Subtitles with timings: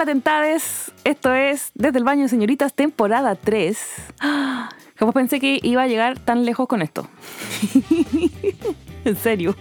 [0.00, 3.78] Hola Tentades, esto es Desde el Baño Señoritas, temporada 3.
[4.96, 7.06] Jamás pensé que iba a llegar tan lejos con esto.
[9.04, 9.54] en serio.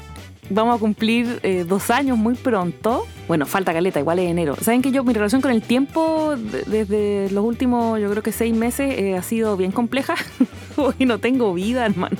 [0.48, 3.06] Vamos a cumplir eh, dos años muy pronto.
[3.28, 4.56] Bueno, falta caleta, igual es enero.
[4.62, 8.32] Saben que yo, mi relación con el tiempo de- desde los últimos, yo creo que
[8.32, 10.14] seis meses, eh, ha sido bien compleja.
[10.98, 12.16] y no tengo vida, hermano.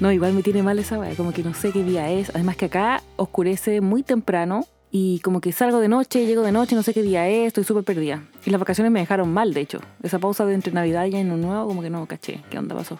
[0.00, 2.30] no, igual me tiene mal esa como que no sé qué día es.
[2.30, 6.74] Además que acá oscurece muy temprano y como que salgo de noche, llego de noche,
[6.74, 8.24] no sé qué día es, estoy súper perdida.
[8.44, 9.80] Y las vacaciones me dejaron mal, de hecho.
[10.02, 12.40] Esa pausa de entre Navidad y Año Nuevo, como que no caché.
[12.50, 12.98] ¿Qué onda pasó?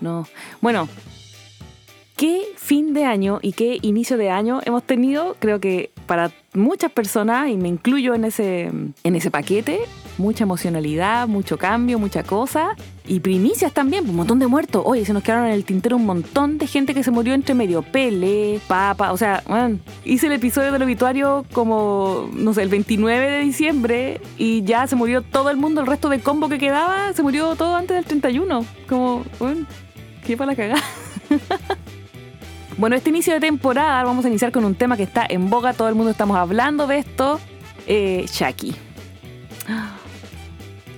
[0.00, 0.26] No.
[0.62, 0.88] Bueno,
[2.16, 5.36] qué fin de año y qué inicio de año hemos tenido.
[5.40, 9.80] Creo que para muchas personas, y me incluyo en ese, en ese paquete,
[10.16, 12.76] mucha emocionalidad, mucho cambio, mucha cosa.
[13.06, 14.82] Y primicias también, un montón de muertos.
[14.84, 17.54] Oye, se nos quedaron en el tintero un montón de gente que se murió entre
[17.54, 17.82] medio.
[17.82, 19.42] Pele, Papa, o sea,
[20.04, 24.94] hice el episodio del obituario como, no sé, el 29 de diciembre y ya se
[24.94, 28.04] murió todo el mundo, el resto del combo que quedaba, se murió todo antes del
[28.04, 28.64] 31.
[28.88, 29.24] Como,
[30.24, 30.82] qué para la cagada.
[32.78, 35.74] Bueno, este inicio de temporada vamos a iniciar con un tema que está en boga,
[35.74, 37.38] todo el mundo estamos hablando de esto,
[37.86, 38.24] eh.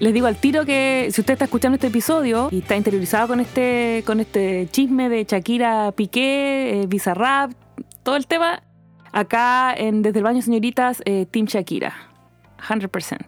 [0.01, 3.41] Les digo al tiro que si usted está escuchando este episodio y está interiorizado con
[3.41, 7.53] este, con este chisme de Shakira Piqué, eh, Bizarrap,
[8.03, 8.63] todo el tema,
[9.13, 11.95] acá en Desde el Baño Señoritas, eh, Team Shakira.
[12.67, 13.19] 100%.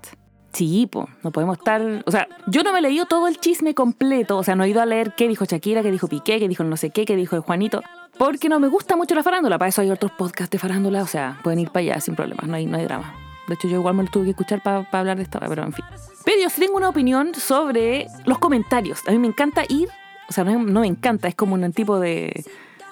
[0.52, 2.02] Sí, po, no podemos estar.
[2.06, 4.38] O sea, yo no me he leído todo el chisme completo.
[4.38, 6.64] O sea, no he ido a leer qué dijo Shakira, qué dijo Piqué, qué dijo
[6.64, 7.82] no sé qué, qué dijo el Juanito.
[8.18, 9.58] Porque no me gusta mucho la farándula.
[9.58, 11.02] Para eso hay otros podcasts de farándula.
[11.02, 12.46] O sea, pueden ir para allá sin problemas.
[12.48, 13.25] No hay, no hay drama.
[13.48, 15.72] De hecho, yo igual me lo tuve que escuchar para hablar de esto, pero en
[15.72, 15.84] fin.
[16.24, 19.00] Pero yo sí tengo una opinión sobre los comentarios.
[19.06, 19.88] A mí me encanta ir.
[20.28, 22.44] O sea, no, no me encanta, es como un tipo de,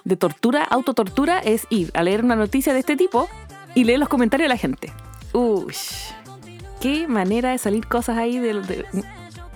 [0.04, 1.40] de tortura, autotortura.
[1.40, 3.28] Es ir a leer una noticia de este tipo
[3.74, 4.92] y leer los comentarios de la gente.
[5.32, 5.74] Uy
[6.80, 8.84] qué manera de salir cosas ahí de, de-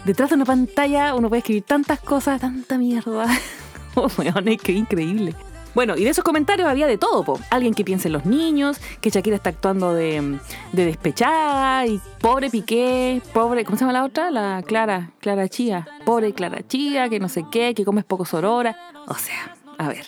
[0.06, 3.26] detrás de una pantalla uno puede escribir tantas cosas tanta mierda
[3.96, 5.34] oh, weón, es increíble
[5.78, 7.38] bueno, y de esos comentarios había de todo, po.
[7.50, 10.40] Alguien que piense en los niños, que Shakira está actuando de,
[10.72, 14.32] de despechada, y pobre Piqué, pobre, ¿cómo se llama la otra?
[14.32, 15.86] La Clara, Clara Chía.
[16.04, 18.76] Pobre Clara Chía, que no sé qué, que comes poco sorora.
[19.06, 20.04] O sea, a ver.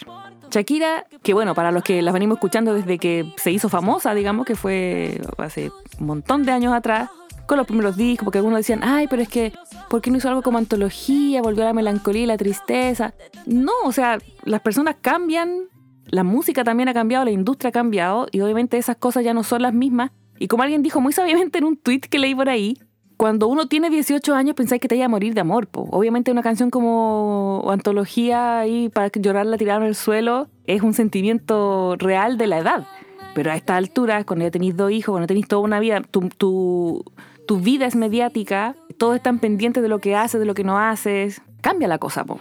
[0.51, 4.47] Shakira, que bueno, para los que las venimos escuchando desde que se hizo famosa, digamos,
[4.47, 5.71] que fue hace
[6.01, 7.11] un montón de años atrás,
[7.47, 9.53] con los primeros discos, porque algunos decían, ay, pero es que,
[9.89, 11.43] ¿por qué no hizo algo como antología?
[11.43, 13.15] Volvió a la melancolía y la tristeza.
[13.47, 15.69] No, o sea, las personas cambian,
[16.07, 19.43] la música también ha cambiado, la industria ha cambiado, y obviamente esas cosas ya no
[19.43, 20.11] son las mismas.
[20.39, 22.77] Y como alguien dijo muy sabiamente en un tweet que leí por ahí,
[23.21, 25.87] cuando uno tiene 18 años pensáis que te vaya a morir de amor, po.
[25.91, 31.97] Obviamente una canción como Antología ahí para llorarla tirada en el suelo es un sentimiento
[31.99, 32.87] real de la edad.
[33.35, 36.31] Pero a esta altura, cuando ya tenéis dos hijos, cuando tenéis toda una vida, tu,
[36.31, 37.05] tu,
[37.51, 40.79] tu vida es mediática, todos están pendientes de lo que haces, de lo que no
[40.79, 42.39] haces, cambia la cosa, po.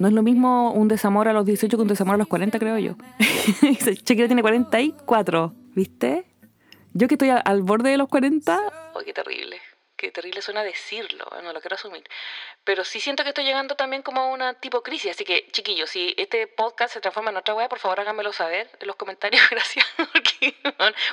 [0.00, 2.58] No es lo mismo un desamor a los 18 que un desamor a los 40,
[2.58, 2.96] creo yo.
[3.62, 6.24] Shakira tiene 44, ¿viste?
[6.94, 8.60] Yo que estoy al, al borde de los 40...
[8.94, 9.60] ¡Oh, qué terrible!
[9.94, 11.42] Qué terrible suena decirlo, ¿eh?
[11.44, 12.02] no lo quiero asumir.
[12.68, 15.12] Pero sí siento que estoy llegando también como a una tipo crisis.
[15.12, 18.68] Así que, chiquillos, si este podcast se transforma en otra wea, por favor háganmelo saber
[18.78, 19.86] en los comentarios, gracias.
[19.96, 20.54] Porque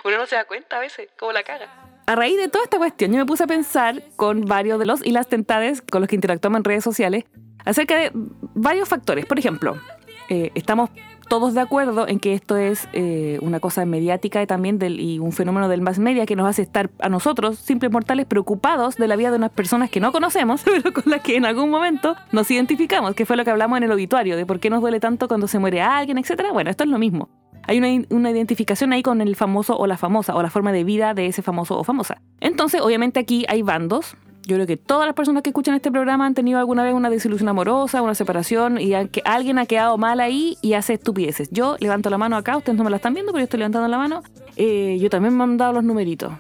[0.04, 1.70] uno no se da cuenta a veces cómo la caga.
[2.08, 5.06] A raíz de toda esta cuestión, yo me puse a pensar con varios de los
[5.06, 7.24] y las tentades con los que interactuamos en redes sociales
[7.64, 9.26] acerca de varios factores.
[9.26, 9.82] Por ejemplo,
[10.28, 10.90] eh, estamos
[11.28, 15.20] todos de acuerdo en que esto es eh, una cosa mediática y también del, y
[15.20, 19.08] un fenómeno del más media que nos hace estar a nosotros, simples mortales, preocupados de
[19.08, 22.16] la vida de unas personas que no conocemos, pero con las que en algún momento
[22.32, 25.00] nos identificamos, que fue lo que hablamos en el obituario, de por qué nos duele
[25.00, 26.52] tanto cuando se muere alguien, etcétera.
[26.52, 27.30] Bueno, esto es lo mismo.
[27.68, 30.84] Hay una, una identificación ahí con el famoso o la famosa, o la forma de
[30.84, 32.22] vida de ese famoso o famosa.
[32.40, 36.26] Entonces, obviamente aquí hay bandos, yo creo que todas las personas que escuchan este programa
[36.26, 40.20] han tenido alguna vez una desilusión amorosa, una separación y que alguien ha quedado mal
[40.20, 41.50] ahí y hace estupideces.
[41.52, 43.88] Yo levanto la mano acá, ustedes no me la están viendo, pero yo estoy levantando
[43.88, 44.22] la mano.
[44.56, 46.32] Eh, yo también me han dado los numeritos.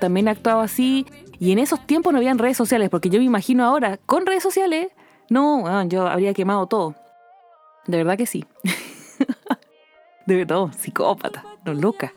[0.00, 1.06] También he actuado así.
[1.38, 4.42] Y en esos tiempos no habían redes sociales, porque yo me imagino ahora, con redes
[4.42, 4.88] sociales,
[5.28, 6.94] no, yo habría quemado todo.
[7.86, 8.44] De verdad que sí.
[10.26, 12.14] De verdad, psicópata, no loca.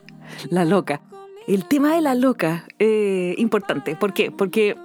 [0.49, 1.01] La loca.
[1.47, 3.95] El tema de la loca, eh, importante.
[3.95, 4.31] ¿Por qué?
[4.31, 4.75] Porque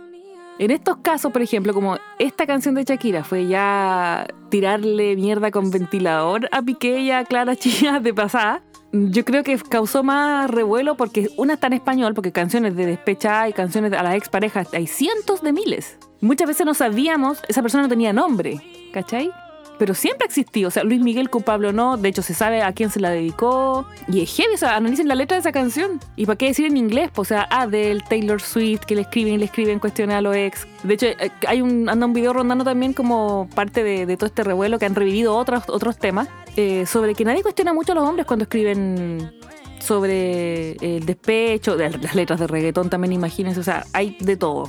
[0.60, 5.70] en estos casos, por ejemplo, como esta canción de Shakira fue ya tirarle mierda con
[5.70, 8.62] ventilador a Piqué y a Clara Chía de pasada,
[8.92, 13.48] yo creo que causó más revuelo porque una está en español, porque canciones de despecha
[13.48, 15.96] y canciones a las exparejas hay cientos de miles.
[16.20, 18.60] Muchas veces no sabíamos, esa persona no tenía nombre,
[18.92, 19.32] ¿cachai?
[19.80, 20.68] Pero siempre ha existido.
[20.68, 23.08] O sea, Luis Miguel culpable o no, de hecho se sabe a quién se la
[23.08, 23.86] dedicó.
[24.08, 25.98] Y es heavy, o sea, analicen la letra de esa canción.
[26.16, 27.10] ¿Y para qué decir en inglés?
[27.14, 30.36] Pues, o sea, Adele, Taylor Swift, que le escriben y le escriben cuestiones a los
[30.36, 30.66] ex.
[30.82, 34.44] De hecho, eh, hay un, anda un video rondando también como parte de, todo este
[34.44, 38.04] revuelo que han revivido otros, otros temas eh, sobre que nadie cuestiona mucho a los
[38.04, 39.32] hombres cuando escriben
[39.78, 44.68] sobre el despecho, las letras de reggaetón también, imagínense, o sea, hay de todo.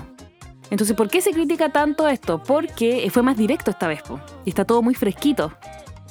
[0.71, 2.41] Entonces, ¿por qué se critica tanto esto?
[2.41, 4.01] Porque fue más directo esta vez,
[4.45, 5.53] y está todo muy fresquito.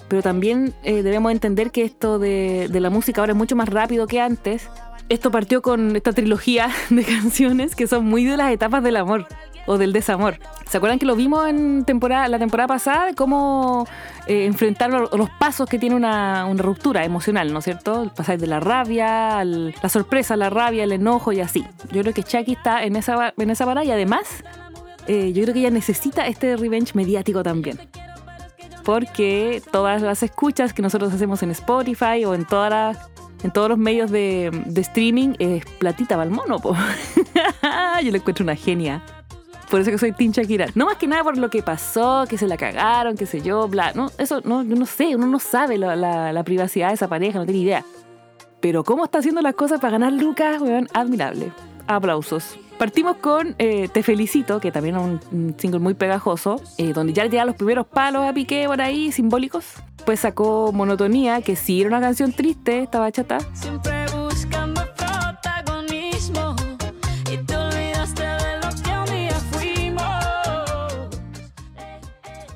[0.08, 3.68] Pero también eh, debemos entender que esto de, de la música ahora es mucho más
[3.68, 4.68] rápido que antes.
[5.08, 9.26] Esto partió con esta trilogía de canciones que son muy de las etapas del amor
[9.70, 10.36] o del desamor.
[10.68, 13.86] ¿Se acuerdan que lo vimos en temporada, la temporada pasada de cómo
[14.26, 18.02] eh, enfrentar los pasos que tiene una, ruptura emocional, ¿no es cierto?
[18.02, 21.64] El pasar de la rabia, la sorpresa, la rabia, el enojo y así.
[21.92, 24.42] Yo creo que Chucky está en esa, en esa vara y además
[25.06, 27.78] eh, yo creo que ella necesita este revenge mediático también.
[28.84, 32.98] Porque todas las escuchas que nosotros hacemos en Spotify o en todas
[33.44, 36.56] en todos los medios de, streaming es platita para el mono,
[38.02, 39.02] Yo le encuentro una genia.
[39.70, 40.66] Por eso que soy Team Shakira.
[40.74, 43.68] No más que nada por lo que pasó, que se la cagaron, qué sé yo,
[43.68, 43.92] bla.
[43.94, 47.44] No, eso no, yo no sé, uno no sabe la, privacidad de esa pareja, no
[47.44, 47.84] tiene idea.
[48.60, 51.52] Pero cómo está haciendo las cosas para ganar lucas, weón, admirable.
[51.86, 52.58] Aplausos.
[52.78, 57.24] Partimos con eh, Te Felicito, que también es un, single muy pegajoso, eh, donde ya
[57.24, 59.66] le los primeros palos a Piqué por ahí, simbólicos.
[60.04, 63.38] Pues sacó Monotonía, que sí era una canción triste, esta bachata.
[63.52, 63.99] Siempre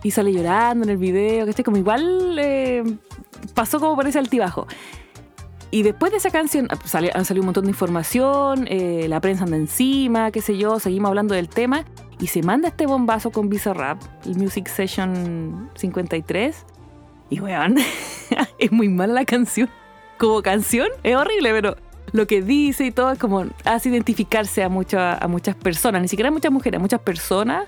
[0.04, 2.84] y sale llorando en el video, que esté como igual eh,
[3.54, 4.68] pasó como por ese altibajo.
[5.70, 9.20] Y después de esa canción ah, sale, han salido un montón de información, eh, la
[9.20, 11.84] prensa anda encima, qué sé yo, seguimos hablando del tema
[12.20, 16.64] y se manda este bombazo con Bizarrap, el Music Session 53.
[17.30, 17.78] Y weón,
[18.58, 19.70] es muy mala la canción.
[20.18, 21.76] Como canción, es horrible, pero
[22.12, 26.28] lo que dice y todo es como hace identificarse a, a muchas personas, ni siquiera
[26.28, 27.64] a muchas mujeres, a muchas personas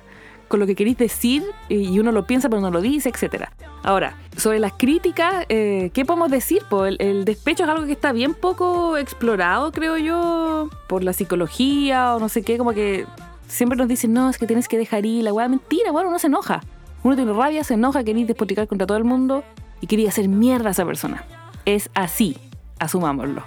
[0.49, 3.47] con lo que queréis decir y uno lo piensa pero no lo dice, etc.
[3.83, 6.63] Ahora, sobre las críticas, eh, ¿qué podemos decir?
[6.69, 12.15] Pues el, despecho es algo que está bien poco explorado, creo yo, por la psicología
[12.15, 13.07] o no sé qué, como que
[13.49, 16.19] siempre nos dicen, no, es que tienes que dejar ir, la weá, mentira, bueno, uno
[16.19, 16.63] se enoja.
[17.03, 19.45] Uno tiene rabia, se enoja, queréis despotricar contra todo el mundo
[19.81, 21.25] y quería hacer mierda a esa persona.
[21.65, 22.37] Es así,
[22.79, 23.43] asumámoslo.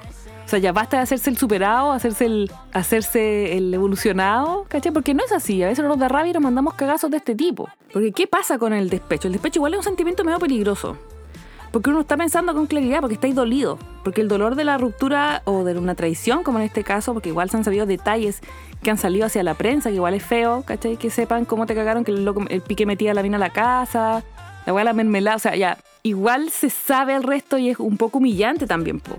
[0.50, 4.92] O sea, ya basta de hacerse el superado, hacerse el, hacerse el evolucionado, ¿cachai?
[4.92, 5.62] Porque no es así.
[5.62, 7.70] A veces nos da rabia y nos mandamos cagazos de este tipo.
[7.94, 9.28] Porque ¿qué pasa con el despecho?
[9.28, 10.98] El despecho igual es un sentimiento medio peligroso.
[11.72, 13.78] Porque uno está pensando con claridad, porque estáis dolido.
[14.04, 17.30] Porque el dolor de la ruptura o de una traición, como en este caso, porque
[17.30, 18.42] igual se han sabido detalles
[18.82, 20.98] que han salido hacia la prensa, que igual es feo, ¿cachai?
[20.98, 24.24] Que sepan cómo te cagaron, que el, pique metía la mina a la casa,
[24.66, 25.78] la weá la mermelada, o sea, ya.
[26.02, 29.16] Igual se sabe el resto y es un poco humillante también, po.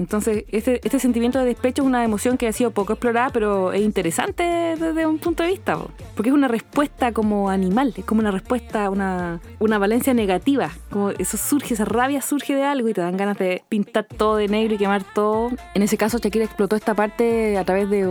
[0.00, 3.74] Entonces, este, este, sentimiento de despecho es una emoción que ha sido poco explorada, pero
[3.74, 5.76] es interesante desde un punto de vista,
[6.16, 11.10] porque es una respuesta como animal, es como una respuesta, una, una valencia negativa, como
[11.10, 14.48] eso surge, esa rabia surge de algo y te dan ganas de pintar todo de
[14.48, 15.50] negro y quemar todo.
[15.74, 18.06] En ese caso, Shakira explotó esta parte a través de,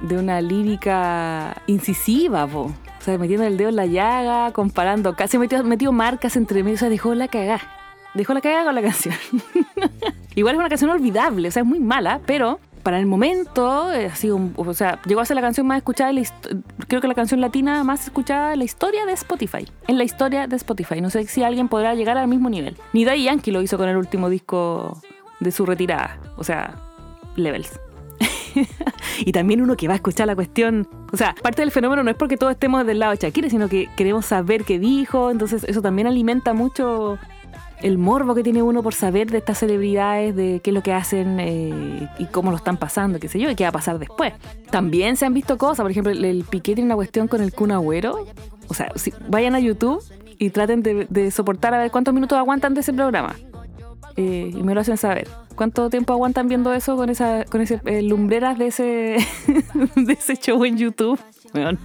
[0.00, 5.62] de, una lírica incisiva, o sea, metiendo el dedo en la llaga, comparando, casi metió,
[5.62, 7.75] metió marcas entre medio, o sea, dejó la cagada
[8.16, 9.14] dejó la cagada con la canción.
[10.34, 14.06] Igual es una canción olvidable, o sea, es muy mala, pero para el momento eh,
[14.06, 16.12] ha sido o sea, llegó a ser la canción más escuchada,
[16.86, 19.66] creo que la canción latina más escuchada en la historia de Spotify.
[19.88, 21.00] En la historia de Spotify.
[21.00, 22.76] No sé si alguien podrá llegar al mismo nivel.
[22.92, 25.02] Ni Daddy Yankee lo hizo con el último disco
[25.40, 26.20] de su retirada.
[26.36, 26.76] O sea,
[27.34, 27.80] levels.
[29.18, 30.88] y también uno que va a escuchar la cuestión.
[31.12, 33.68] O sea, parte del fenómeno no es porque todos estemos del lado de Shakira, sino
[33.68, 35.32] que queremos saber qué dijo.
[35.32, 37.18] Entonces, eso también alimenta mucho
[37.82, 40.92] el morbo que tiene uno por saber de estas celebridades, de qué es lo que
[40.92, 43.98] hacen eh, y cómo lo están pasando, qué sé yo, y qué va a pasar
[43.98, 44.32] después.
[44.70, 47.72] También se han visto cosas, por ejemplo, el, Piqué tiene una cuestión con el Kun
[47.72, 48.26] Agüero.
[48.68, 50.02] O sea, si vayan a YouTube
[50.38, 53.34] y traten de, soportar a ver cuántos minutos aguantan de ese programa.
[54.16, 55.28] Eh, y me lo hacen saber.
[55.54, 58.82] ¿Cuánto tiempo aguantan viendo eso con esa con ese eh, lumbreras de ese
[59.96, 61.20] de ese show en YouTube?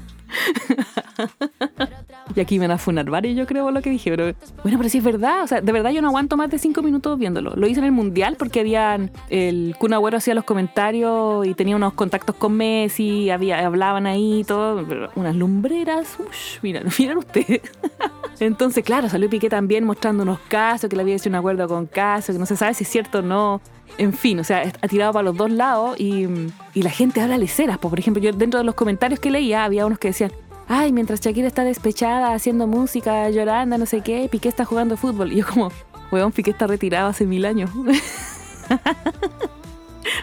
[2.35, 4.09] Y aquí me van a funar varios, yo creo, lo que dije.
[4.09, 4.33] Pero
[4.63, 5.43] bueno, pero sí es verdad.
[5.43, 7.53] O sea, de verdad yo no aguanto más de cinco minutos viéndolo.
[7.55, 9.11] Lo hice en el Mundial porque habían.
[9.29, 14.41] El Kun Agüero hacía los comentarios y tenía unos contactos con Messi, había, hablaban ahí
[14.41, 14.85] y todo.
[15.15, 16.17] unas lumbreras.
[16.19, 17.61] Ush, miren, miren ustedes.
[18.39, 21.85] Entonces, claro, salió Piqué también mostrando unos casos, que le había hecho un acuerdo con
[21.85, 23.61] casos, que no se sabe si es cierto o no.
[23.97, 26.27] En fin, o sea, ha tirado para los dos lados y,
[26.73, 27.77] y la gente habla leceras.
[27.77, 30.31] Por ejemplo, yo dentro de los comentarios que leía había unos que decían,
[30.71, 35.33] ay, mientras Shakira está despechada, haciendo música, llorando, no sé qué, Piqué está jugando fútbol.
[35.33, 35.69] Y yo como,
[36.11, 37.69] weón, Piqué está retirado hace mil años.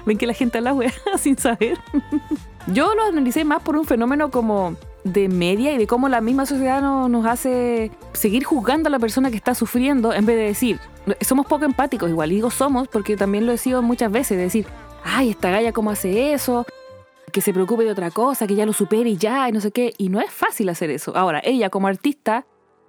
[0.07, 1.79] Ven que la gente la wea sin saber.
[2.67, 4.75] Yo lo analicé más por un fenómeno como
[5.05, 9.31] de media y de cómo la misma sociedad nos hace seguir juzgando a la persona
[9.31, 10.81] que está sufriendo en vez de decir,
[11.21, 14.67] somos poco empáticos, igual digo somos porque también lo he sido muchas veces, decir,
[15.05, 16.67] ay, esta galla cómo hace eso,
[17.33, 19.71] que se preocupe de otra cosa, que ya lo supere y ya, y no sé
[19.71, 21.17] qué, y no es fácil hacer eso.
[21.17, 22.47] Ahora, ella como artista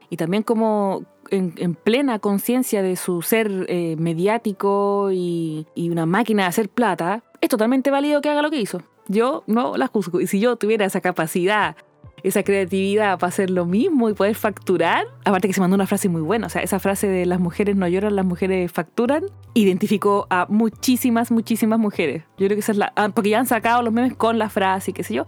[0.10, 6.43] y también como en, plena conciencia de su ser eh, mediático y, y una máquina
[6.43, 8.81] de hacer plata, es totalmente válido que haga lo que hizo.
[9.08, 10.19] Yo no la juzgo.
[10.22, 11.75] Y si yo tuviera esa capacidad
[12.23, 15.05] esa creatividad para hacer lo mismo y poder facturar.
[15.25, 17.75] Aparte que se mandó una frase muy buena, o sea, esa frase de las mujeres
[17.75, 19.23] no lloran, las mujeres facturan,
[19.53, 22.23] identificó a muchísimas, muchísimas mujeres.
[22.38, 22.93] Yo creo que esa es la...
[22.95, 25.25] Ah, porque ya han sacado los memes con la frase y qué sé yo.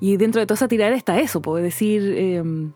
[0.00, 2.14] Y dentro de toda esa tirada está eso, puedo decir...
[2.16, 2.72] Em,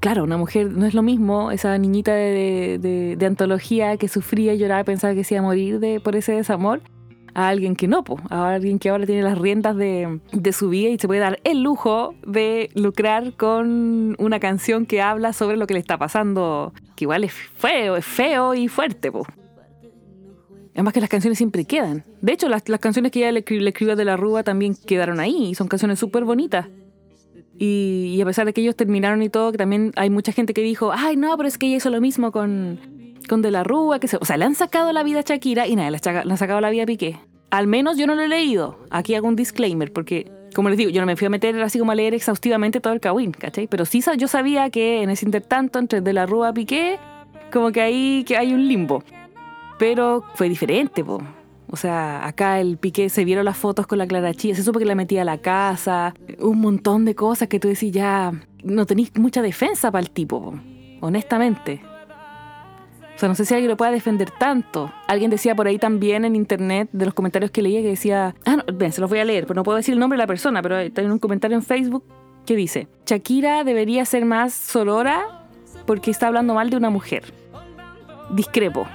[0.00, 4.58] claro, una mujer no es lo mismo, esa niñita de, de, antología que sufría y
[4.58, 6.82] lloraba, pensaba que se iba a morir por ese desamor,
[7.34, 10.20] a alguien que no, a alguien que ahora tiene las riendas de,
[10.52, 15.32] su vida y se puede dar el lujo de lucrar con una canción que habla
[15.32, 19.10] sobre lo que le está pasando, que igual es feo, es feo y fuerte.
[19.10, 19.26] Po.
[20.74, 22.04] Además que las canciones siempre quedan.
[22.20, 25.54] De hecho, las, canciones que ella le, le, de la Rúa también quedaron ahí y
[25.54, 26.66] son canciones súper bonitas.
[27.58, 30.90] Y, a pesar de que ellos terminaron y todo, también hay mucha gente que dijo,
[30.92, 32.80] ay no, pero es que ella hizo lo mismo con,
[33.28, 35.66] con De la Rúa, que se, o sea, le han sacado la vida a Shakira
[35.66, 37.18] y nadie le, ha sacado la vida a Piqué.
[37.50, 38.78] Al menos yo no lo he leído.
[38.90, 41.78] Aquí hago un disclaimer, porque, como les digo, yo no me fui a meter así
[41.78, 43.66] como a leer exhaustivamente todo el Kawin, ¿cachai?
[43.66, 46.98] Pero sí yo sabía que en ese intertanto entre De la Rúa y Piqué,
[47.52, 49.04] como que ahí que hay un limbo.
[49.78, 51.22] Pero fue diferente, po.
[51.72, 54.78] O sea, acá el Piqué se vieron las fotos con la Clara Chía, se supo
[54.78, 58.30] que la metía a la casa, un montón de cosas que tú decís ya,
[58.62, 60.54] no tenéis mucha defensa para el tipo,
[61.00, 61.82] honestamente.
[63.28, 64.92] No sé si alguien lo pueda defender tanto.
[65.06, 68.56] Alguien decía por ahí también en internet, de los comentarios que leía, que decía, ah,
[68.56, 70.26] no, ven, se los voy a leer, pero no puedo decir el nombre de la
[70.26, 72.04] persona, pero hay un comentario en Facebook
[72.46, 75.46] que dice, Shakira debería ser más sorora
[75.86, 77.24] porque está hablando mal de una mujer.
[78.30, 78.86] Discrepo,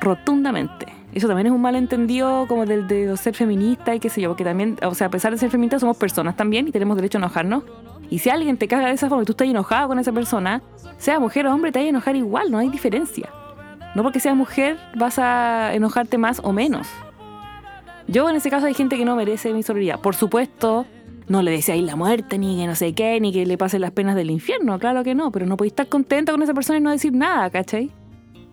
[0.00, 0.86] rotundamente.
[1.12, 4.44] Eso también es un malentendido como del de ser feminista y qué sé yo, porque
[4.44, 7.20] también, o sea, a pesar de ser feministas, somos personas también y tenemos derecho a
[7.20, 7.64] enojarnos.
[8.10, 10.62] Y si alguien te caga de esa forma y tú estás enojado con esa persona,
[10.98, 13.30] sea mujer o hombre, te hay a enojar igual, no hay diferencia.
[13.94, 16.88] No porque seas mujer vas a enojarte más o menos.
[18.06, 20.00] Yo en ese caso hay gente que no merece mi solidaridad.
[20.00, 20.86] Por supuesto,
[21.28, 23.90] no le deseáis la muerte, ni que no sé qué, ni que le pasen las
[23.90, 26.82] penas del infierno, claro que no, pero no podéis estar contenta con esa persona y
[26.82, 27.90] no decir nada, ¿cachai?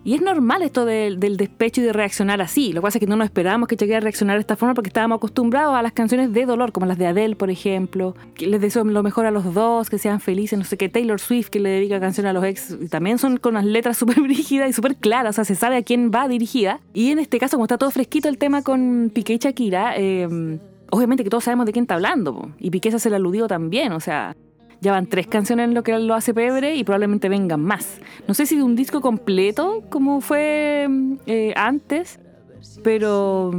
[0.06, 2.72] Y es normal esto del, despecho y de reaccionar así.
[2.72, 4.72] Lo que pasa es que no nos esperábamos que llegue a reaccionar de esta forma
[4.72, 8.14] porque estábamos acostumbrados a las canciones de dolor, como las de Adele, por ejemplo.
[8.36, 10.56] Que les deseo lo mejor a los dos, que sean felices.
[10.56, 13.38] No sé qué, Taylor Swift, que le dedica canciones a los ex, y también son
[13.38, 15.30] con las letras súper rígidas y súper claras.
[15.30, 16.78] O sea, se sabe a quién va dirigida.
[16.94, 20.60] Y en este caso, como está todo fresquito el tema con Piqué y Shakira, eh,
[20.90, 22.52] obviamente que todos sabemos de quién está hablando.
[22.60, 23.90] Y Piqué se le aludió también.
[23.90, 24.36] O sea,
[24.80, 27.98] ya van tres canciones en lo que lo hace Pebre y probablemente vengan más.
[28.28, 30.88] No sé si de un disco completo, como fue
[31.26, 32.18] eh, antes,
[32.82, 33.50] pero.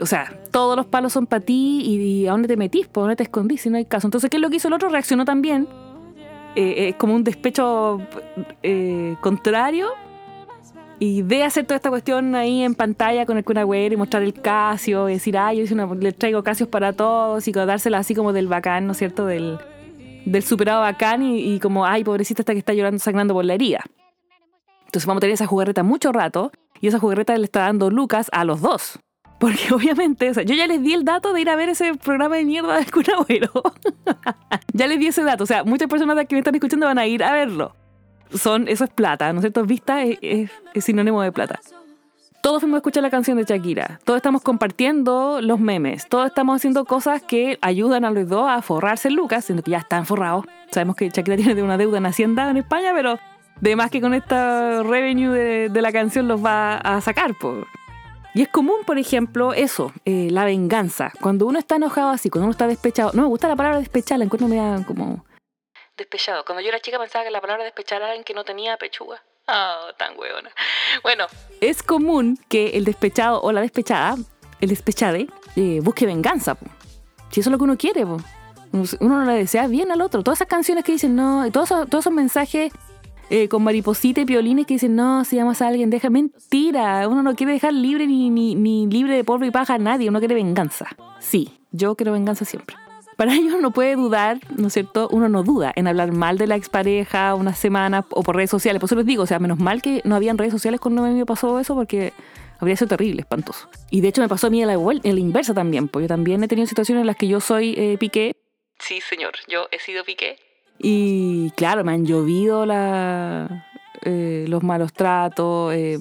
[0.00, 3.16] O sea, todos los palos son para ti y, a dónde te metís, por dónde
[3.16, 4.08] te escondís si no hay caso.
[4.08, 4.88] Entonces, ¿qué es lo que hizo el otro?
[4.88, 5.68] Reaccionó también.
[6.56, 8.00] Eh, eh, como un despecho
[9.20, 9.88] contrario
[11.00, 14.34] y de hacer toda esta cuestión ahí en pantalla con el Kun y mostrar el
[14.34, 18.46] Casio y decir, ay, yo le traigo Casios para todos y dársela así como del
[18.46, 19.26] bacán, ¿no es cierto?
[19.26, 19.58] Del,
[20.24, 23.84] del superado bacán y, como, ay, pobrecita esta que está llorando, sangrando por la herida.
[24.86, 28.28] Entonces vamos a tener esa jugarreta mucho rato y esa jugarreta le está dando Lucas
[28.32, 28.98] a los dos.
[29.38, 31.94] Porque obviamente, o sea, yo ya les di el dato de ir a ver ese
[31.94, 33.04] programa de mierda de Kun
[34.72, 35.44] ya les di ese dato.
[35.44, 37.74] O sea, muchas personas que me están escuchando van a ir a verlo.
[38.32, 39.64] Son, eso es plata, ¿no es cierto?
[39.64, 40.50] Vista es
[40.80, 41.60] sinónimo de plata
[42.44, 46.56] todos fuimos a escuchar la canción de Shakira, todos estamos compartiendo los memes, todos estamos
[46.56, 50.04] haciendo cosas que ayudan a los dos a forrarse en lucas, siendo que ya están
[50.04, 50.44] forrados.
[50.70, 53.18] Sabemos que Shakira tiene una deuda en Hacienda en España, pero
[53.62, 55.30] de más que con esta revenue
[55.70, 57.34] de, la canción los va a sacar.
[57.34, 57.66] Por.
[58.34, 61.12] Y es común, por ejemplo, eso, eh, la venganza.
[61.22, 63.12] Cuando uno está enojado así, cuando uno está despechado.
[63.14, 65.24] No me gusta la palabra despechada, la encuentro media como.
[65.96, 66.44] Despechado.
[66.44, 69.22] Cuando yo era chica pensaba que la palabra despechar era alguien que no tenía pechuga.
[69.46, 70.50] Oh, tan huevona.
[71.02, 71.26] Bueno,
[71.60, 74.16] es común que el despechado o la despechada,
[74.60, 76.56] el despechade, eh, busque venganza.
[77.30, 78.22] Si eso es lo que uno quiere, uno
[79.00, 80.22] no le desea bien al otro.
[80.22, 82.72] Todas esas canciones que dicen no, todos esos, todos esos mensajes
[83.30, 87.06] eh, con mariposita y piolines que dicen no, si amas a alguien, deja mentira.
[87.08, 90.08] Uno no quiere dejar libre ni, ni, ni libre de polvo y paja a nadie,
[90.08, 90.86] uno quiere venganza.
[91.20, 92.76] Sí, yo quiero venganza siempre.
[93.16, 95.08] Para ellos no puede dudar, ¿no es cierto?
[95.10, 98.80] Uno no duda en hablar mal de la expareja una semana o por redes sociales.
[98.80, 101.26] Por eso les digo, o sea, menos mal que no habían redes sociales cuando me
[101.26, 102.12] pasó eso porque
[102.58, 103.68] habría sido terrible, espantoso.
[103.90, 106.08] Y de hecho me pasó a mí en la, en la inversa también, porque yo
[106.08, 108.36] también he tenido situaciones en las que yo soy eh, piqué.
[108.78, 110.36] Sí, señor, yo he sido piqué.
[110.78, 113.66] Y claro, me han llovido la,
[114.02, 115.72] eh, los malos tratos.
[115.74, 115.98] Eh,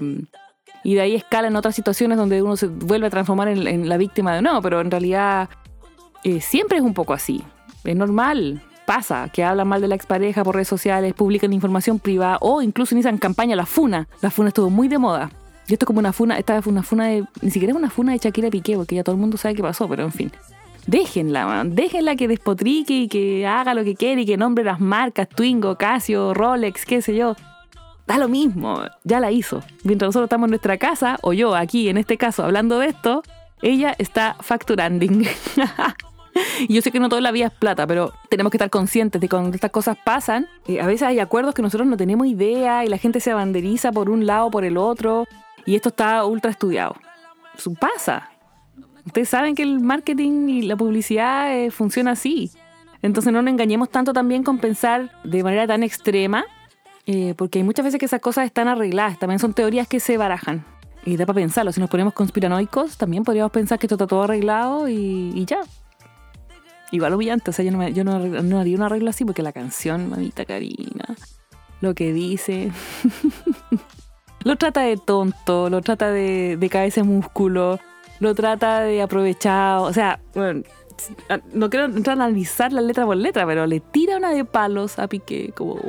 [0.84, 3.98] y de ahí escala en otras situaciones donde uno se vuelve a transformar en, la
[3.98, 5.50] víctima de no, pero en realidad
[6.24, 7.44] eh, siempre es un poco así.
[7.84, 12.38] Es normal, pasa, que hablan mal de la expareja por redes sociales, publican información privada
[12.42, 14.08] o incluso inician campaña la funa.
[14.22, 15.32] La funa estuvo muy de moda.
[15.68, 17.90] Y esto es como una funa, esta es una funa de, ni siquiera es una
[17.90, 20.32] funa de Shakira Piqué, porque ya todo el mundo sabe qué pasó, pero en fin.
[20.86, 21.76] Déjenla, man.
[21.76, 25.78] déjenla que despotrique y que haga lo que quiere y que nombre las marcas, Twingo,
[25.78, 27.36] Casio, Rolex, qué sé yo
[28.06, 29.64] da lo mismo, ya la hizo.
[29.84, 33.24] Mientras nosotros estamos en nuestra casa, o yo aquí en este caso hablando de esto,
[33.62, 35.06] ella está facturando.
[36.68, 39.22] y yo sé que no toda la vida es plata, pero tenemos que estar conscientes
[39.22, 42.86] de cuando estas cosas pasan, eh, a veces hay acuerdos que nosotros no tenemos idea
[42.86, 45.28] y la gente se abanderiza por un lado o por el otro,
[45.66, 46.96] y esto está ultra estudiado.
[47.58, 48.30] Eso pasa.
[49.06, 52.52] Ustedes saben que el marketing y la publicidad eh, funciona así.
[53.02, 56.46] Entonces no nos engañemos tanto también con pensar de manera tan extrema
[57.06, 60.18] eh, porque hay muchas veces que esas cosas están arregladas, también son teorías que se
[60.18, 60.66] barajan.
[61.06, 64.24] Y da para pensarlo, si nos ponemos conspiranoicos, también podríamos pensar que esto está todo
[64.24, 65.60] arreglado y, ya.
[66.94, 70.12] Igual humillante, o sea, yo, no, yo no, haría un arreglo así porque la canción,
[70.12, 71.16] mamita Karina,
[71.82, 72.72] lo que dice,
[74.44, 77.80] lo trata de tonto, lo trata de, de cabeza músculo,
[78.20, 80.62] lo trata de aprovechado, o sea, bueno,
[81.52, 85.00] no quiero entrar a analizar la letra por letra, pero le tira una de palos
[85.00, 85.80] a Piqué, como,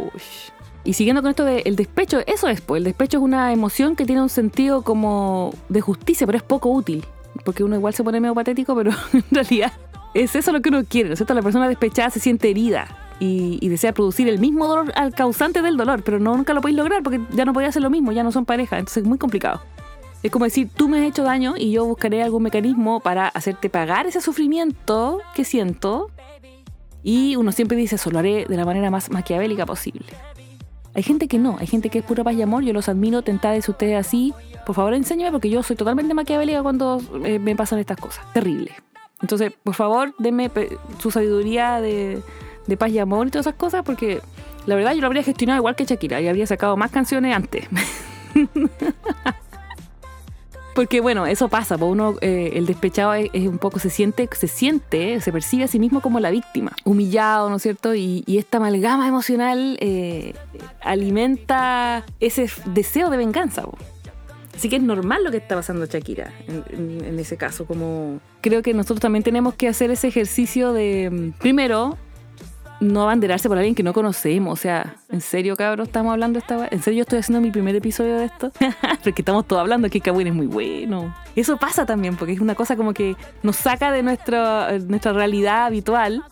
[0.85, 4.07] y siguiendo con esto del despecho, eso es, pues el despecho es una emoción que
[4.07, 7.05] tiene un sentido como de justicia, pero es poco útil.
[7.45, 9.73] Porque uno igual se pone medio patético, pero en realidad
[10.14, 11.35] es eso lo que uno quiere, ¿no es cierto?
[11.35, 12.87] La persona despechada se siente herida
[13.18, 16.78] y, desea producir el mismo dolor al causante del dolor, pero no, nunca lo podéis
[16.78, 19.18] lograr porque ya no podéis hacer lo mismo, ya no son pareja, entonces es muy
[19.18, 19.61] complicado.
[20.22, 23.68] Es como decir, tú me has hecho daño y yo buscaré algún mecanismo para hacerte
[23.68, 26.11] pagar ese sufrimiento que siento.
[27.03, 30.07] Y uno siempre dice, eso lo haré de la manera más maquiavélica posible.
[30.94, 33.20] Hay gente que no, hay gente que es pura paz y amor, yo los admiro,
[33.20, 34.33] tentades ustedes así.
[34.64, 38.24] Por favor, enséñame porque yo soy totalmente maquiavélica cuando eh, me pasan estas cosas.
[38.33, 38.72] Terrible.
[39.25, 40.51] Entonces, por favor, denme
[40.99, 42.21] su sabiduría de,
[42.79, 44.21] paz y amor y todas esas cosas porque
[44.67, 47.67] la verdad yo lo habría gestionado igual que Shakira y habría sacado más canciones antes.
[50.75, 54.49] Porque bueno, eso pasa, pues uno, eh, el despechado es, un poco, se siente, se
[54.49, 57.95] siente, se percibe a sí mismo como la víctima, humillado, ¿no es cierto?
[57.95, 60.35] Y, esta amalgama emocional eh,
[60.83, 63.63] alimenta ese deseo de venganza.
[64.55, 67.67] Así que es normal lo que está pasando Shakira en, ese caso.
[67.67, 71.99] Como creo que nosotros también tenemos que hacer ese ejercicio de, primero,
[72.81, 74.59] no abanderarse por alguien que no conocemos.
[74.59, 78.17] O sea, ¿en serio, cabrón, estamos hablando esta ¿En serio estoy haciendo mi primer episodio
[78.17, 78.53] de esto?
[79.05, 81.14] porque estamos todos hablando que Kawin es muy bueno.
[81.35, 85.67] Eso pasa también, porque es una cosa como que nos saca de nuestra, nuestra realidad
[85.67, 86.23] habitual.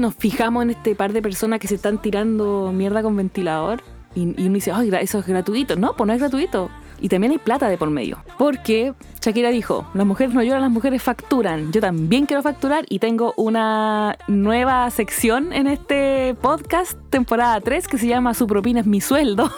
[0.00, 3.82] Nos fijamos en este par de personas que se están tirando mierda con ventilador.
[4.14, 5.76] Y, uno dice, ay, eso es gratuito.
[5.76, 8.18] No, pues no es gratuito y también hay plata de por medio.
[8.38, 11.72] Porque Shakira dijo, las mujeres no lloran, las mujeres facturan.
[11.72, 17.98] Yo también quiero facturar y tengo una nueva sección en este podcast, temporada 3, que
[17.98, 19.50] se llama Su propina es mi sueldo.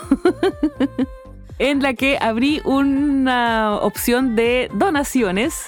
[1.58, 5.66] en la que abrí una opción de donaciones.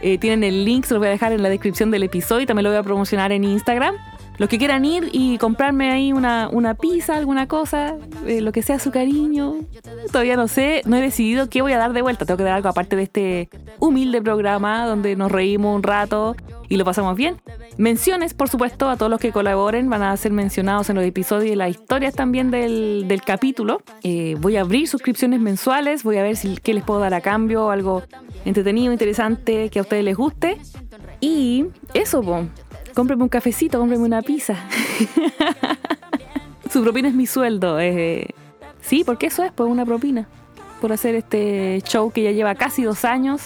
[0.00, 2.46] Eh, tienen el link, se lo voy a dejar en la descripción del episodio y
[2.46, 3.94] también lo voy a promocionar en Instagram.
[4.38, 7.96] Los que quieran ir y comprarme ahí una, una pizza, alguna cosa,
[8.26, 9.56] eh, lo que sea su cariño.
[10.12, 12.26] Todavía no sé, no he decidido qué voy a dar de vuelta.
[12.26, 16.36] Tengo que dar algo aparte de este humilde programa donde nos reímos un rato
[16.68, 17.40] y lo pasamos bien.
[17.78, 21.52] Menciones, por supuesto, a todos los que colaboren van a ser mencionados en los episodios
[21.52, 23.82] y las historias también del, del capítulo.
[24.02, 27.20] Eh, voy a abrir suscripciones mensuales, voy a ver si, qué les puedo dar a
[27.20, 28.02] cambio, algo
[28.44, 30.58] entretenido, interesante, que a ustedes les guste.
[31.20, 32.46] Y eso, pues
[32.96, 34.56] cómpreme un cafecito, cómpreme una pizza.
[36.72, 37.78] Su propina es mi sueldo.
[37.78, 38.28] Eh,
[38.80, 40.26] sí, porque eso es, pues una propina.
[40.80, 43.42] Por hacer este show que ya lleva casi dos años.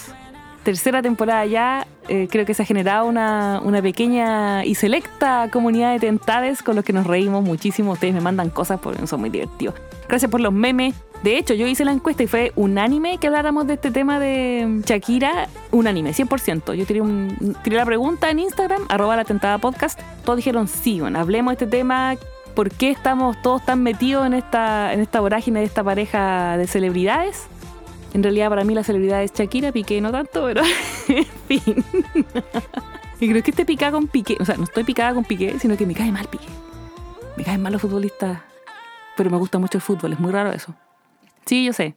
[0.63, 1.85] Tercera temporada ya.
[2.07, 6.77] Eh, creo que se ha generado una, una, pequeña y selecta comunidad de tentades con
[6.77, 7.91] los que nos reímos muchísimo.
[7.91, 9.75] Ustedes me mandan cosas porque son muy divertidos.
[10.11, 10.93] Gracias por los memes.
[11.23, 14.81] De hecho, yo hice la encuesta y fue unánime que habláramos de este tema de
[14.85, 15.47] Shakira.
[15.71, 16.73] Unánime, 100%.
[16.73, 19.97] Yo tiré, un, tiré la pregunta en Instagram, arroba la tentada podcast.
[20.25, 22.17] Todos dijeron sí, bueno, hablemos de este tema.
[22.53, 26.67] ¿Por qué estamos todos tan metidos en esta, en esta vorágine de esta pareja de
[26.67, 27.47] celebridades?
[28.13, 30.61] En realidad para mí la celebridad es Shakira, Piqué no tanto, pero
[31.07, 31.85] en fin.
[33.21, 35.77] y creo que esté picada con Piqué, o sea, no estoy picada con Piqué, sino
[35.77, 36.47] que me cae mal Piqué.
[37.37, 38.50] Me caen mal los futbolistas,
[39.17, 40.73] pero me gusta mucho el fútbol, es muy raro eso.
[41.45, 41.95] Sí, yo sé.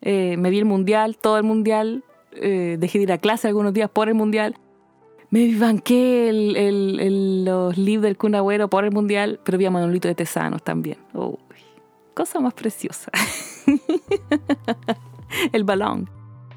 [0.00, 3.72] Eh, me vi el mundial, todo el mundial, eh, dejé de ir a clase algunos
[3.72, 4.56] días por el mundial.
[5.30, 9.70] Me banqué el, el, los libros del Kun Agüero por el mundial, pero vi a
[9.70, 10.98] Manolito de Tesanos también.
[11.14, 11.38] Uy,
[12.14, 13.10] cosa más preciosa.
[15.52, 16.10] el balón.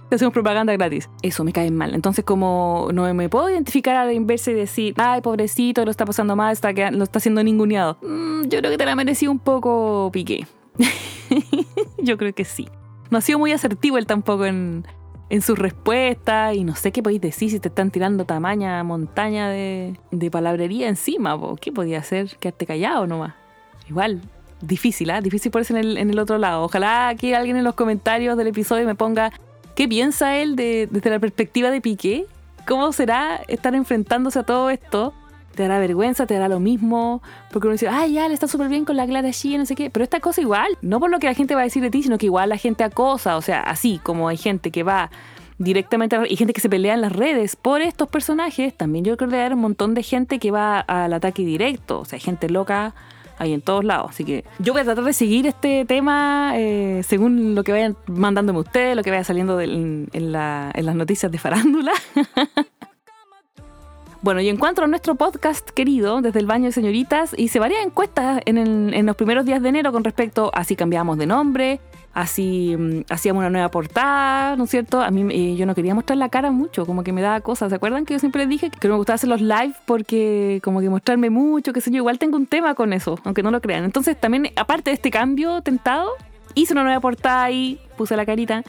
[0.11, 1.09] Hacemos propaganda gratis.
[1.21, 1.93] Eso me cae mal.
[1.93, 6.05] Entonces, como no me puedo identificar a la inversa y decir, ay, pobrecito, lo está
[6.05, 7.97] pasando mal, está, lo está haciendo ninguneado.
[8.01, 10.47] Mm, yo creo que te la merecí un poco piqué.
[11.97, 12.67] yo creo que sí.
[13.09, 14.85] No ha sido muy asertivo él tampoco en,
[15.29, 19.49] en sus respuestas y no sé qué podéis decir si te están tirando tamaña montaña
[19.49, 21.37] de, de palabrería encima.
[21.59, 22.37] ¿Qué podía hacer?
[22.37, 23.33] ¿Quedarte callado nomás?
[23.89, 24.21] Igual,
[24.61, 25.21] difícil, ¿ah?
[25.21, 26.63] Difícil por eso en el, en el otro lado.
[26.63, 29.31] Ojalá que alguien en los comentarios del episodio me ponga
[29.75, 32.25] qué piensa él de, desde la perspectiva de Piqué.
[32.67, 35.13] ¿Cómo será estar enfrentándose a todo esto?
[35.53, 36.25] ¿Te dará vergüenza?
[36.25, 37.21] ¿Te dará lo mismo?
[37.51, 39.75] Porque uno dice, ay, ya, le está súper bien con la Clara G, no sé
[39.75, 39.89] qué.
[39.89, 42.03] Pero esta cosa igual, no por lo que la gente va a decir de ti,
[42.03, 43.37] sino que igual la gente acosa.
[43.37, 45.11] O sea, así como hay gente que va
[45.57, 49.29] directamente y gente que se pelea en las redes por estos personajes, también yo creo
[49.29, 51.99] que hay un montón de gente que va al ataque directo.
[51.99, 52.93] O sea, gente loca
[53.37, 54.11] ahí en todos lados.
[54.11, 57.95] Así que yo voy a tratar de seguir este tema eh, según lo que vayan
[58.07, 61.91] mandándome ustedes, lo que vaya saliendo en, las noticias de farándula.
[64.21, 67.85] Bueno, y en cuanto a nuestro podcast querido, desde el baño de señoritas, hice varias
[67.85, 71.79] encuestas en, en, los primeros días de enero con respecto a si cambiábamos de nombre,
[72.15, 75.01] así mm, hacíamos una nueva portada, ¿no es cierto?
[75.01, 77.69] A mí eh, yo no quería mostrar la cara mucho, como que me daba cosas.
[77.69, 80.61] ¿Se acuerdan que yo siempre les dije que no me gustaba hacer los live porque
[80.63, 81.97] como que mostrarme mucho, qué sé yo?
[81.97, 83.83] Igual tengo un tema con eso, aunque no lo crean.
[83.83, 86.09] Entonces también, aparte de este cambio tentado,
[86.55, 88.63] hice una nueva portada y puse la carita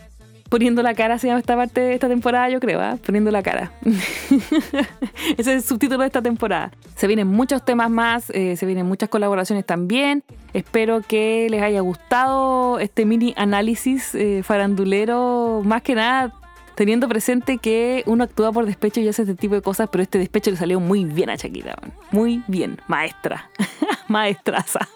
[0.49, 2.97] Poniendo la cara se llama esta parte de esta temporada, yo creo, ¿eh?
[3.05, 3.73] Poniendo la cara.
[5.37, 6.71] Ese es el subtítulo de esta temporada.
[6.95, 10.23] Se vienen muchos temas más, eh, se vienen muchas colaboraciones también.
[10.53, 16.33] Espero que les haya gustado este mini análisis eh, farandulero, más que nada
[16.77, 20.19] teniendo presente que uno actúa por despecho y hace este tipo de cosas, pero este
[20.19, 21.75] despecho le salió muy bien a Shakira.
[22.13, 23.51] Muy bien, maestra,
[24.09, 24.87] maestraza.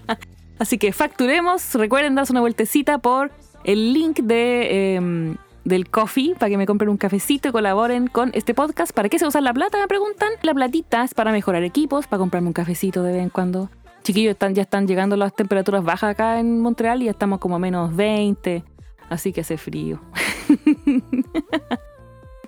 [0.58, 3.32] Así que facturemos, recuerden darse una vueltecita por
[3.64, 8.30] el link de, em, del coffee para que me compren un cafecito y colaboren con
[8.34, 8.92] este podcast.
[8.92, 9.78] ¿Para qué se usa la plata?
[9.78, 10.30] Me preguntan.
[10.42, 13.70] La platita es para mejorar equipos, para comprarme un cafecito de vez en cuando.
[14.02, 17.56] Chiquillos, están, ya están llegando las temperaturas bajas acá en Montreal y ya estamos como
[17.56, 18.64] a menos 20.
[19.08, 20.00] Así que hace frío.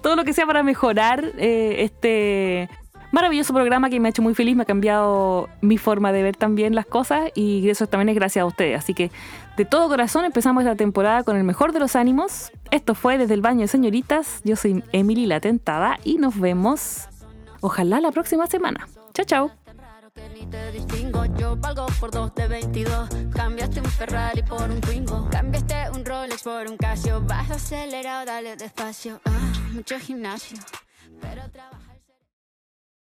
[0.03, 2.69] Todo lo que sea para mejorar eh, este
[3.15, 6.37] maravilloso programa que me ha hecho muy feliz, me ha cambiado mi forma de ver
[6.37, 8.79] también las cosas y eso también es gracias a ustedes.
[8.79, 9.11] Así que
[9.57, 12.53] de todo corazón empezamos esta temporada con el mejor de los ánimos.
[12.71, 14.43] Esto fue desde el baño de señoritas.
[14.45, 17.09] Yo soy Emily la Tentada y nos vemos
[17.61, 18.89] ojalá la próxima semana.
[19.15, 19.51] Chao, chao.
[21.39, 23.09] Yo valgo por dos de 22.
[23.35, 25.29] Cambiaste un Ferrari por un Twingo.
[25.31, 27.21] Cambiaste un Rolex por un Casio.
[27.23, 29.21] Vas acelerado, dale despacio.
[29.73, 30.59] Mucho gimnasio.
[31.21, 31.94] Pero trabajo.